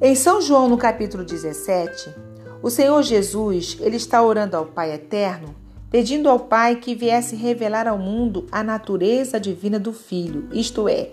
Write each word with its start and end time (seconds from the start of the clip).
Em 0.00 0.14
São 0.14 0.40
João, 0.40 0.68
no 0.68 0.78
capítulo 0.78 1.24
17, 1.24 2.14
o 2.62 2.70
Senhor 2.70 3.02
Jesus, 3.02 3.76
ele 3.80 3.96
está 3.96 4.22
orando 4.22 4.56
ao 4.56 4.64
Pai 4.64 4.92
eterno, 4.92 5.56
pedindo 5.90 6.28
ao 6.28 6.38
Pai 6.38 6.76
que 6.76 6.94
viesse 6.94 7.34
revelar 7.34 7.88
ao 7.88 7.98
mundo 7.98 8.46
a 8.52 8.62
natureza 8.62 9.40
divina 9.40 9.76
do 9.76 9.92
Filho, 9.92 10.48
isto 10.52 10.88
é, 10.88 11.10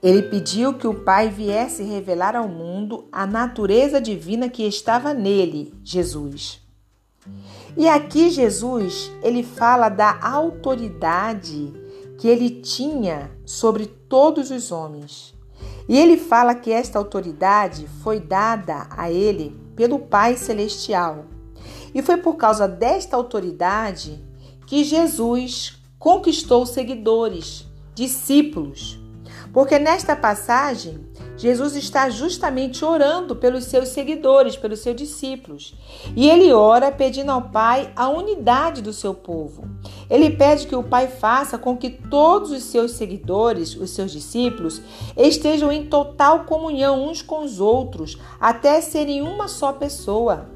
ele 0.00 0.22
pediu 0.22 0.74
que 0.74 0.86
o 0.86 0.94
Pai 0.94 1.30
viesse 1.30 1.82
revelar 1.82 2.36
ao 2.36 2.46
mundo 2.46 3.08
a 3.10 3.26
natureza 3.26 4.00
divina 4.00 4.48
que 4.48 4.62
estava 4.62 5.12
nele, 5.12 5.74
Jesus. 5.82 6.60
E 7.76 7.88
aqui 7.88 8.30
Jesus, 8.30 9.10
ele 9.20 9.42
fala 9.42 9.88
da 9.88 10.16
autoridade 10.22 11.72
que 12.18 12.28
ele 12.28 12.50
tinha 12.50 13.32
sobre 13.44 13.86
todos 13.86 14.52
os 14.52 14.70
homens. 14.70 15.34
E 15.88 15.98
ele 15.98 16.16
fala 16.16 16.54
que 16.54 16.70
esta 16.70 16.98
autoridade 16.98 17.86
foi 18.02 18.20
dada 18.20 18.86
a 18.90 19.10
ele 19.10 19.56
pelo 19.74 19.98
Pai 19.98 20.36
Celestial. 20.36 21.24
E 21.94 22.02
foi 22.02 22.16
por 22.16 22.36
causa 22.36 22.66
desta 22.66 23.16
autoridade 23.16 24.22
que 24.66 24.84
Jesus 24.84 25.78
conquistou 25.98 26.64
seguidores, 26.64 27.66
discípulos. 27.94 28.98
Porque 29.52 29.78
nesta 29.78 30.16
passagem, 30.16 31.06
Jesus 31.36 31.76
está 31.76 32.08
justamente 32.08 32.84
orando 32.84 33.36
pelos 33.36 33.64
seus 33.64 33.88
seguidores, 33.88 34.56
pelos 34.56 34.80
seus 34.80 34.96
discípulos. 34.96 35.74
E 36.16 36.28
ele 36.28 36.52
ora 36.52 36.90
pedindo 36.90 37.30
ao 37.30 37.50
Pai 37.50 37.92
a 37.94 38.08
unidade 38.08 38.80
do 38.80 38.92
seu 38.92 39.12
povo. 39.12 39.68
Ele 40.12 40.28
pede 40.28 40.66
que 40.66 40.76
o 40.76 40.82
Pai 40.82 41.08
faça 41.08 41.56
com 41.56 41.74
que 41.74 41.88
todos 41.88 42.50
os 42.50 42.64
seus 42.64 42.90
seguidores, 42.90 43.74
os 43.74 43.92
seus 43.92 44.12
discípulos, 44.12 44.82
estejam 45.16 45.72
em 45.72 45.86
total 45.86 46.40
comunhão 46.44 47.08
uns 47.08 47.22
com 47.22 47.42
os 47.42 47.58
outros, 47.58 48.18
até 48.38 48.82
serem 48.82 49.22
uma 49.22 49.48
só 49.48 49.72
pessoa. 49.72 50.50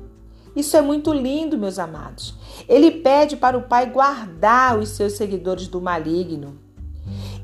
Isso 0.55 0.77
é 0.77 0.83
muito 0.83 1.11
lindo, 1.11 1.57
meus 1.57 1.79
amados. 1.79 2.35
Ele 2.69 2.91
pede 2.91 3.35
para 3.35 3.57
o 3.57 3.63
Pai 3.63 3.87
guardar 3.87 4.79
os 4.79 4.91
seus 4.91 5.15
seguidores 5.15 5.69
do 5.69 5.81
maligno. 5.81 6.59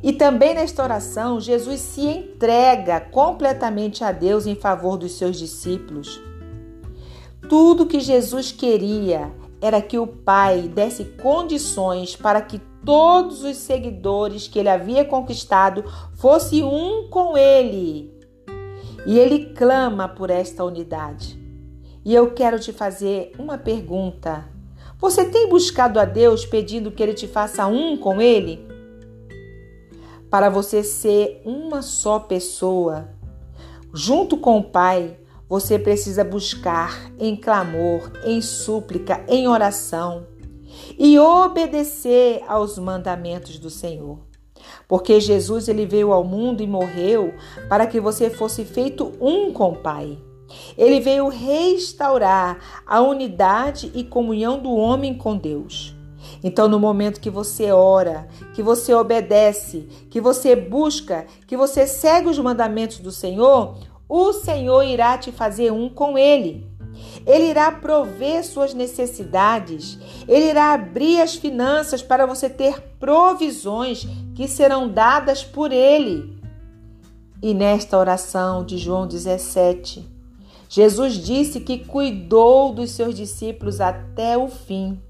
E 0.03 0.13
também 0.13 0.53
nesta 0.53 0.83
oração, 0.83 1.41
Jesus 1.41 1.81
se 1.81 2.03
entrega 2.03 3.01
completamente 3.01 4.05
a 4.05 4.13
Deus 4.13 4.47
em 4.47 4.55
favor 4.55 4.99
dos 4.99 5.13
seus 5.13 5.39
discípulos. 5.39 6.21
Tudo 7.49 7.87
que 7.87 8.01
Jesus 8.01 8.53
queria 8.53 9.33
era 9.63 9.81
que 9.81 9.99
o 9.99 10.07
Pai 10.07 10.63
desse 10.63 11.05
condições 11.05 12.15
para 12.15 12.43
que 12.43 12.59
todos 12.85 13.45
os 13.45 13.57
seguidores 13.57 14.47
que 14.49 14.59
ele 14.59 14.69
havia 14.69 15.05
conquistado 15.05 15.85
fossem 16.17 16.63
um 16.63 17.09
com 17.09 17.39
ele. 17.39 18.13
E 19.07 19.19
ele 19.19 19.55
clama 19.55 20.09
por 20.09 20.29
esta 20.29 20.65
unidade. 20.65 21.41
E 22.05 22.13
eu 22.15 22.33
quero 22.33 22.59
te 22.59 22.73
fazer 22.73 23.33
uma 23.39 23.57
pergunta. 23.57 24.49
Você 24.99 25.25
tem 25.25 25.49
buscado 25.49 25.99
a 25.99 26.05
Deus 26.05 26.45
pedindo 26.45 26.91
que 26.91 27.03
ele 27.03 27.15
te 27.15 27.27
faça 27.27 27.67
um 27.67 27.97
com 27.97 28.21
ele? 28.21 28.73
para 30.33 30.49
você 30.49 30.83
ser 30.83 31.43
uma 31.45 31.83
só 31.83 32.19
pessoa. 32.19 33.11
Junto 33.93 34.39
com 34.39 34.57
o 34.57 34.65
Pai, 34.65 35.19
você 35.53 35.79
precisa 35.79 36.25
buscar 36.25 37.13
em 37.19 37.37
clamor, 37.37 38.11
em 38.25 38.41
súplica, 38.41 39.23
em 39.29 39.47
oração 39.47 40.27
e 40.99 41.19
obedecer 41.19 42.43
aos 42.49 42.79
mandamentos 42.79 43.59
do 43.59 43.69
Senhor. 43.69 44.21
Porque 44.89 45.21
Jesus 45.21 45.69
ele 45.69 45.85
veio 45.85 46.11
ao 46.11 46.25
mundo 46.25 46.63
e 46.63 46.67
morreu 46.67 47.35
para 47.69 47.87
que 47.87 48.01
você 48.01 48.31
fosse 48.31 48.65
feito 48.65 49.13
um 49.21 49.53
com 49.53 49.73
o 49.73 49.77
Pai. 49.77 50.19
Ele 50.79 51.01
veio 51.01 51.29
restaurar 51.29 52.83
a 52.87 53.03
unidade 53.03 53.93
e 53.95 54.03
comunhão 54.05 54.59
do 54.59 54.73
homem 54.73 55.13
com 55.13 55.37
Deus. 55.37 55.95
Então, 56.43 56.67
no 56.67 56.81
momento 56.81 57.21
que 57.21 57.29
você 57.29 57.73
ora, 57.73 58.27
que 58.55 58.63
você 58.63 58.95
obedece, 58.95 59.87
que 60.09 60.21
você 60.21 60.57
busca, 60.57 61.27
que 61.47 61.59
você 61.59 61.87
segue 61.87 62.29
os 62.29 62.39
mandamentos 62.39 63.01
do 63.01 63.13
Senhor, 63.13 63.77
o 64.15 64.35
Senhor 64.35 64.83
irá 64.83 65.17
te 65.17 65.33
fazer 65.33 65.73
um 65.73 65.89
com 65.89 66.19
Ele. 66.19 66.71
Ele 67.27 67.47
irá 67.47 67.73
prover 67.73 68.45
suas 68.45 68.75
necessidades, 68.75 69.99
ele 70.29 70.51
irá 70.51 70.75
abrir 70.75 71.23
as 71.23 71.35
finanças 71.35 72.03
para 72.03 72.27
você 72.27 72.51
ter 72.51 72.79
provisões 73.01 74.07
que 74.35 74.47
serão 74.47 74.87
dadas 74.87 75.43
por 75.43 75.73
Ele. 75.73 76.39
E 77.41 77.55
nesta 77.55 77.97
oração 77.97 78.67
de 78.67 78.77
João 78.77 79.07
17, 79.07 80.07
Jesus 80.69 81.15
disse 81.15 81.59
que 81.59 81.79
cuidou 81.79 82.75
dos 82.75 82.91
seus 82.91 83.15
discípulos 83.15 83.81
até 83.81 84.37
o 84.37 84.47
fim. 84.47 85.01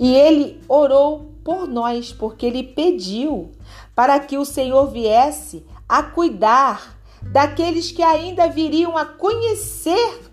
E 0.00 0.16
ele 0.16 0.60
orou 0.68 1.32
por 1.44 1.68
nós, 1.68 2.12
porque 2.12 2.44
ele 2.44 2.64
pediu 2.64 3.52
para 3.94 4.18
que 4.18 4.36
o 4.36 4.44
Senhor 4.44 4.88
viesse 4.88 5.64
a 5.88 6.02
cuidar 6.02 6.99
daqueles 7.22 7.92
que 7.92 8.02
ainda 8.02 8.48
viriam 8.48 8.96
a 8.96 9.04
conhecer 9.04 10.30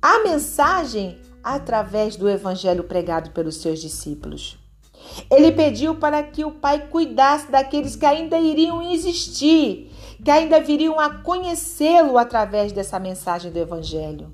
a 0.00 0.22
mensagem 0.22 1.18
através 1.42 2.16
do 2.16 2.28
evangelho 2.28 2.84
pregado 2.84 3.30
pelos 3.30 3.56
seus 3.56 3.80
discípulos. 3.80 4.58
Ele 5.30 5.50
pediu 5.52 5.96
para 5.96 6.22
que 6.22 6.44
o 6.44 6.52
Pai 6.52 6.86
cuidasse 6.88 7.50
daqueles 7.50 7.96
que 7.96 8.06
ainda 8.06 8.38
iriam 8.38 8.82
existir, 8.92 9.92
que 10.24 10.30
ainda 10.30 10.60
viriam 10.60 10.98
a 10.98 11.10
conhecê-lo 11.10 12.16
através 12.16 12.72
dessa 12.72 12.98
mensagem 12.98 13.50
do 13.50 13.58
evangelho. 13.58 14.32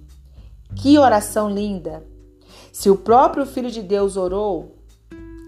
Que 0.76 0.98
oração 0.98 1.50
linda! 1.50 2.06
Se 2.70 2.90
o 2.90 2.96
próprio 2.96 3.46
Filho 3.46 3.70
de 3.70 3.82
Deus 3.82 4.16
orou, 4.16 4.76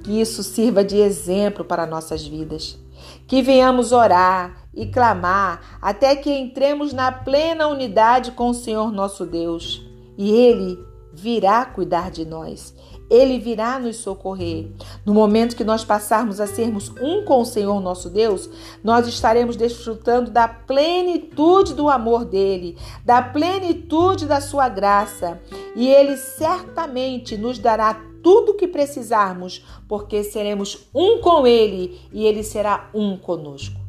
que 0.03 0.21
isso 0.21 0.43
sirva 0.43 0.83
de 0.83 0.97
exemplo 0.97 1.65
para 1.65 1.87
nossas 1.87 2.27
vidas. 2.27 2.79
Que 3.27 3.43
venhamos 3.43 3.93
orar 3.93 4.60
e 4.75 4.87
clamar 4.87 5.79
até 5.81 6.15
que 6.17 6.31
entremos 6.31 6.93
na 6.93 7.11
plena 7.11 7.67
unidade 7.67 8.33
com 8.33 8.51
o 8.51 8.55
Senhor 8.55 8.93
nosso 8.93 9.27
Deus. 9.27 9.83
E 10.17 10.31
Ele 10.31 10.79
virá 11.13 11.65
cuidar 11.65 12.11
de 12.11 12.25
nós. 12.25 12.75
Ele 13.11 13.41
virá 13.41 13.79
nos 13.79 13.97
socorrer. 13.97 14.71
No 15.05 15.13
momento 15.13 15.57
que 15.57 15.65
nós 15.65 15.85
passarmos 15.85 16.41
a 16.41 16.47
sermos 16.47 16.91
um 17.01 17.25
com 17.25 17.41
o 17.41 17.45
Senhor 17.45 17.81
nosso 17.81 18.09
Deus, 18.09 18.49
nós 18.85 19.09
estaremos 19.09 19.57
desfrutando 19.57 20.31
da 20.31 20.47
plenitude 20.47 21.75
do 21.75 21.89
amor 21.89 22.25
dele, 22.25 22.79
da 23.05 23.21
plenitude 23.21 24.27
da 24.27 24.41
sua 24.41 24.69
graça, 24.69 25.41
e 25.75 25.89
ele 25.89 26.17
certamente 26.17 27.37
nos 27.37 27.59
dará 27.59 28.01
tudo 28.23 28.53
o 28.53 28.55
que 28.55 28.69
precisarmos, 28.69 29.65
porque 29.89 30.23
seremos 30.23 30.87
um 30.95 31.21
com 31.21 31.47
ele 31.47 31.99
e 32.13 32.25
ele 32.25 32.45
será 32.45 32.91
um 32.95 33.17
conosco. 33.17 33.80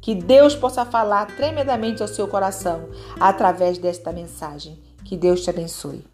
Que 0.00 0.14
Deus 0.14 0.54
possa 0.54 0.84
falar 0.84 1.26
tremendamente 1.36 2.02
ao 2.02 2.08
seu 2.08 2.26
coração 2.26 2.88
através 3.18 3.78
desta 3.78 4.12
mensagem. 4.12 4.78
Que 5.04 5.16
Deus 5.16 5.42
te 5.42 5.50
abençoe. 5.50 6.09